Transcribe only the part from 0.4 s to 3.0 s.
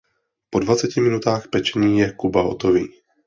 Po dvaceti minutách pečení je kuba hotový.